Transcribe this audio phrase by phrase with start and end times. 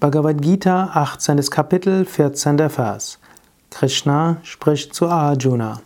[0.00, 1.50] Bhagavad Gita, 18.
[1.50, 2.70] Kapitel, 14.
[2.70, 3.18] Vers.
[3.70, 5.82] Krishna spricht zu Arjuna.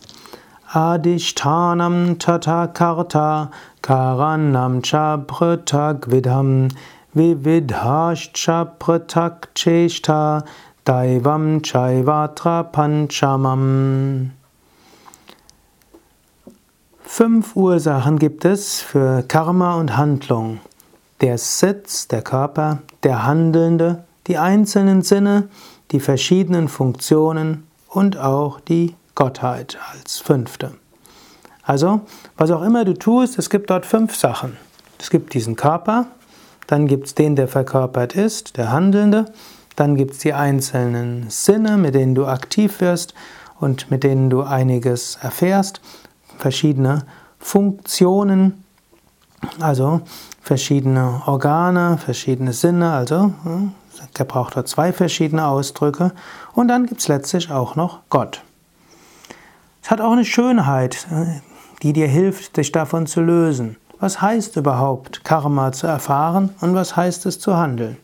[0.71, 3.51] Adishtanam tata karta
[3.83, 6.71] karanam cha pratak vidham
[7.13, 10.45] vividhascha pratak cheshta
[10.85, 14.29] daivam chaivatra panchamam.
[17.03, 20.61] Fünf Ursachen gibt es für Karma und Handlung
[21.21, 25.47] der Sitz, der Körper, der Handelnde, die einzelnen Sinne,
[25.91, 30.73] die verschiedenen Funktionen und auch die Gottheit als fünfte.
[31.63, 32.01] Also,
[32.35, 34.57] was auch immer du tust, es gibt dort fünf Sachen.
[34.99, 36.07] Es gibt diesen Körper,
[36.67, 39.25] dann gibt es den, der verkörpert ist, der Handelnde,
[39.75, 43.13] dann gibt es die einzelnen Sinne, mit denen du aktiv wirst
[43.59, 45.79] und mit denen du einiges erfährst,
[46.37, 47.05] verschiedene
[47.39, 48.64] Funktionen,
[49.59, 50.01] also
[50.41, 53.71] verschiedene Organe, verschiedene Sinne, also hm,
[54.17, 56.11] der braucht dort zwei verschiedene Ausdrücke.
[56.53, 58.41] Und dann gibt es letztlich auch noch Gott.
[59.81, 61.41] Es hat auch eine Schönheit, äh,
[61.83, 63.77] die dir hilft, dich davon zu lösen.
[63.99, 67.97] Was heißt überhaupt, Karma zu erfahren und was heißt es zu handeln?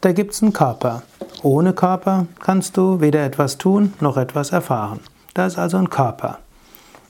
[0.00, 1.02] Da gibt es einen Körper.
[1.42, 5.00] Ohne Körper kannst du weder etwas tun noch etwas erfahren.
[5.34, 6.38] Da ist also ein Körper.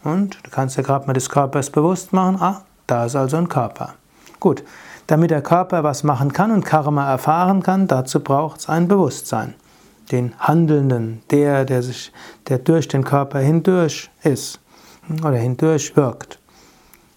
[0.05, 3.49] Und du kannst dir gerade mal des Körpers bewusst machen, ah, da ist also ein
[3.49, 3.95] Körper.
[4.41, 4.65] Gut,
[5.07, 9.55] damit der Körper was machen kann und Karma erfahren kann, dazu braucht es ein Bewusstsein.
[10.13, 12.13] Den Handelnden, der, der sich,
[12.49, 14.61] der durch den Körper hindurch ist
[15.23, 16.39] oder hindurch wirkt.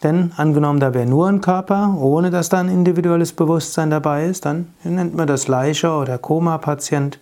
[0.03, 4.45] Denn angenommen, da wäre nur ein Körper, ohne dass da ein individuelles Bewusstsein dabei ist,
[4.45, 7.19] dann nennt man das Leiche oder Koma-Patient,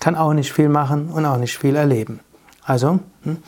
[0.00, 2.20] kann auch nicht viel machen und auch nicht viel erleben.
[2.64, 3.38] Also hm,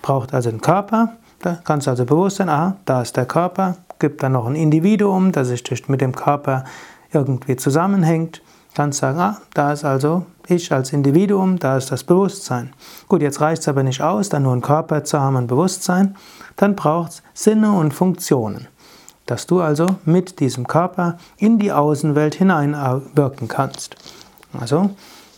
[0.00, 1.10] braucht also einen Körper,
[1.42, 4.56] da kannst du also bewusst sein, aha, da ist der Körper, gibt dann noch ein
[4.56, 6.64] Individuum, das sich mit dem Körper
[7.12, 8.42] irgendwie zusammenhängt.
[8.74, 12.72] Kannst sagen, ah, da ist also ich als Individuum, da ist das Bewusstsein.
[13.06, 16.16] Gut, jetzt reicht es aber nicht aus, dann nur einen Körper zu haben und Bewusstsein.
[16.56, 18.66] Dann braucht es Sinne und Funktionen.
[19.26, 23.94] Dass du also mit diesem Körper in die Außenwelt hineinwirken kannst.
[24.58, 24.90] Also,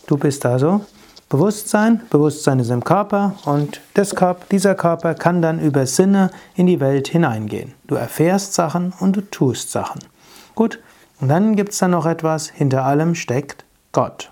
[0.07, 0.81] du bist also
[1.27, 3.81] Bewusstsein, Bewusstsein ist im Körper und
[4.15, 7.73] Körper, dieser Körper kann dann über Sinne in die Welt hineingehen.
[7.87, 10.01] Du erfährst Sachen und du tust Sachen.
[10.53, 10.79] Gut,
[11.19, 14.29] und dann gibt es dann noch etwas, hinter allem steckt Gott.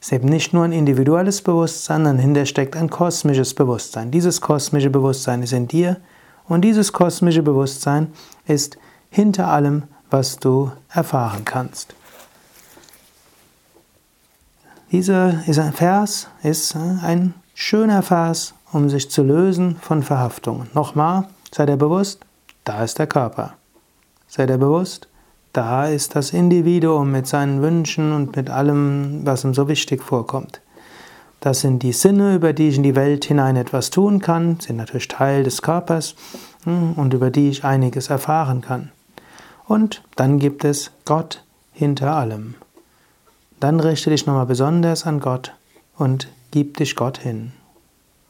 [0.00, 4.12] Es ist eben nicht nur ein individuelles Bewusstsein, sondern dahinter steckt ein kosmisches Bewusstsein.
[4.12, 5.96] Dieses kosmische Bewusstsein ist in dir
[6.46, 8.12] und dieses kosmische Bewusstsein
[8.46, 8.78] ist
[9.10, 11.94] hinter allem, was du erfahren kannst.
[14.90, 15.42] Dieser
[15.74, 20.68] Vers ist äh, ein schöner Vers, um sich zu lösen von Verhaftungen.
[20.72, 22.20] Nochmal, sei dir bewusst,
[22.64, 23.52] da ist der Körper.
[24.28, 25.08] Sei dir bewusst,
[25.52, 30.62] da ist das Individuum mit seinen Wünschen und mit allem, was ihm so wichtig vorkommt.
[31.40, 34.76] Das sind die Sinne, über die ich in die Welt hinein etwas tun kann, sind
[34.76, 36.14] natürlich Teil des Körpers
[36.64, 38.90] hm, und über die ich einiges erfahren kann.
[39.66, 42.54] Und dann gibt es Gott hinter allem.
[43.60, 45.52] Dann richte dich nochmal besonders an Gott
[45.96, 47.52] und gib dich Gott hin.